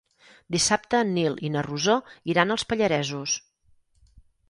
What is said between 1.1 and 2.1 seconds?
Nil i na Rosó